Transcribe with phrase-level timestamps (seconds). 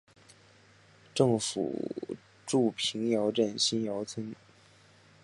[1.13, 1.75] 政府
[2.47, 4.33] 驻瓶窑镇新窑村。